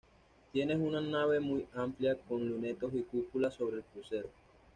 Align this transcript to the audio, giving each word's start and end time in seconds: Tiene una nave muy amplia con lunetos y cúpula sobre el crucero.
Tiene 0.51 0.75
una 0.77 0.99
nave 0.99 1.39
muy 1.39 1.67
amplia 1.75 2.15
con 2.17 2.47
lunetos 2.49 2.91
y 2.95 3.03
cúpula 3.03 3.51
sobre 3.51 3.77
el 3.77 3.83
crucero. 3.83 4.29